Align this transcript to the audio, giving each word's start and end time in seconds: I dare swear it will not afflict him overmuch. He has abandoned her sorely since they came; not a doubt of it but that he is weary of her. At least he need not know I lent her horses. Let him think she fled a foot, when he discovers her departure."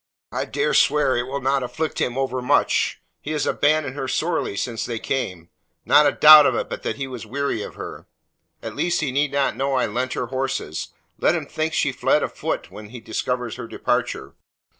I 0.31 0.45
dare 0.45 0.73
swear 0.73 1.15
it 1.15 1.27
will 1.27 1.41
not 1.41 1.61
afflict 1.61 2.01
him 2.01 2.17
overmuch. 2.17 2.99
He 3.21 3.33
has 3.33 3.45
abandoned 3.45 3.95
her 3.97 4.07
sorely 4.07 4.57
since 4.57 4.83
they 4.83 4.97
came; 4.97 5.49
not 5.85 6.07
a 6.07 6.11
doubt 6.11 6.47
of 6.47 6.55
it 6.55 6.71
but 6.71 6.81
that 6.81 6.95
he 6.95 7.05
is 7.05 7.27
weary 7.27 7.61
of 7.61 7.75
her. 7.75 8.07
At 8.63 8.75
least 8.75 9.01
he 9.01 9.11
need 9.11 9.31
not 9.31 9.55
know 9.55 9.75
I 9.75 9.85
lent 9.85 10.13
her 10.13 10.25
horses. 10.25 10.87
Let 11.19 11.35
him 11.35 11.45
think 11.45 11.75
she 11.75 11.91
fled 11.91 12.23
a 12.23 12.29
foot, 12.29 12.71
when 12.71 12.89
he 12.89 12.99
discovers 12.99 13.57
her 13.57 13.67
departure." 13.67 14.33